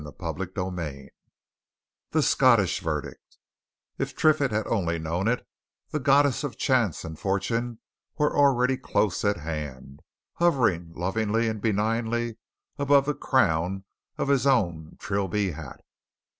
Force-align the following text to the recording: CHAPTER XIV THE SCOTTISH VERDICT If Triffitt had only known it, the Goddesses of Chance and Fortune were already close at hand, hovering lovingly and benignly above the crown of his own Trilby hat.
CHAPTER 0.03 0.47
XIV 0.47 1.09
THE 2.09 2.23
SCOTTISH 2.23 2.79
VERDICT 2.79 3.37
If 3.99 4.15
Triffitt 4.15 4.49
had 4.49 4.65
only 4.65 4.97
known 4.97 5.27
it, 5.27 5.45
the 5.91 5.99
Goddesses 5.99 6.43
of 6.43 6.57
Chance 6.57 7.05
and 7.05 7.19
Fortune 7.19 7.77
were 8.17 8.35
already 8.35 8.77
close 8.77 9.23
at 9.23 9.37
hand, 9.37 9.99
hovering 10.37 10.91
lovingly 10.95 11.47
and 11.47 11.61
benignly 11.61 12.37
above 12.79 13.05
the 13.05 13.13
crown 13.13 13.83
of 14.17 14.27
his 14.29 14.47
own 14.47 14.95
Trilby 14.97 15.51
hat. 15.51 15.81